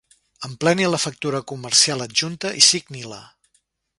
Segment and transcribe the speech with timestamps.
[0.47, 3.23] Empleni la factura comercial adjunta i signi-la.